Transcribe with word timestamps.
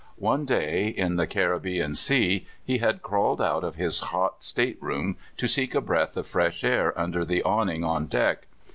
One 0.17 0.45
day 0.45 0.87
in 0.87 1.17
the 1.17 1.27
Caribbean 1.27 1.93
Sea 1.93 2.47
he 2.65 2.79
had 2.79 3.03
crawled 3.03 3.39
out 3.39 3.63
of 3.63 3.75
his 3.75 3.99
hot 3.99 4.41
state 4.43 4.81
room 4.81 5.15
to 5.37 5.47
seek 5.47 5.75
a 5.75 5.79
breath 5.81 6.17
of 6.17 6.25
fresh 6.25 6.63
air 6.63 6.99
under 6.99 7.23
the 7.23 7.43
awn 7.43 7.69
ing 7.69 7.83
on 7.83 8.07
deck. 8.07 8.47